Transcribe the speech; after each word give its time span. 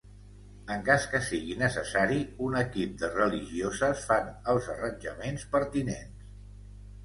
En 0.75 0.79
cas 0.87 1.03
que 1.11 1.19
sigui 1.25 1.57
necessari, 1.59 2.17
un 2.47 2.57
equip 2.63 2.97
de 3.03 3.11
religioses 3.19 4.03
fan 4.09 4.35
els 4.57 4.73
arranjaments 4.79 5.49
pertinents. 5.57 6.37